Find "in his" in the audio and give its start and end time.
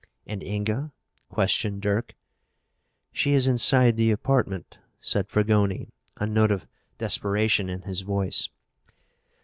7.69-8.01